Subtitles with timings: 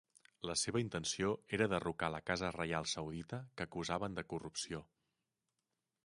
[0.49, 4.81] La seva intenció era derrocar la casa reial saudita que acusaven de corrupció.